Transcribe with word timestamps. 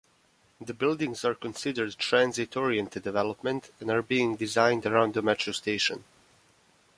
The 0.59 0.73
buildings 0.73 1.23
are 1.25 1.35
considered 1.35 1.95
transit-oriented 1.99 3.03
development, 3.03 3.69
and 3.79 3.91
are 3.91 4.01
being 4.01 4.35
designed 4.35 4.87
around 4.87 5.13
the 5.13 5.21
metro 5.21 5.53
station. 5.53 6.03